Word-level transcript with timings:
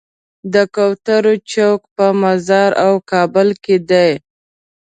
د 0.53 0.55
کوترو 0.75 1.33
چوک 1.51 1.81
په 1.95 2.05
مزار 2.21 2.71
او 2.85 2.93
کابل 3.11 3.47
کې 3.63 3.75
دی. 3.89 4.11